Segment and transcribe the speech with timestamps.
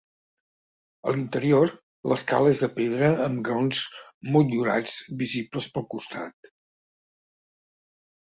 [1.09, 1.73] A l'interior,
[2.11, 3.83] l'escala és de pedra amb graons
[4.37, 6.51] motllurats visibles pel costat.